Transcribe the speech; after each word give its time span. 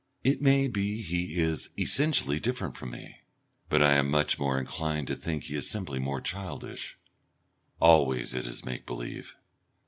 It 0.23 0.41
may 0.41 0.67
be 0.67 0.99
he 1.03 1.37
is 1.39 1.69
essentially 1.77 2.39
different 2.39 2.75
from 2.75 2.89
me, 2.89 3.17
but 3.69 3.83
I 3.83 3.93
am 3.97 4.09
much 4.09 4.39
more 4.39 4.57
inclined 4.57 5.05
to 5.09 5.15
think 5.15 5.43
he 5.43 5.55
is 5.55 5.69
simply 5.69 5.99
more 5.99 6.21
childish. 6.21 6.97
Always 7.79 8.33
it 8.33 8.47
is 8.47 8.65
make 8.65 8.87
believe. 8.87 9.35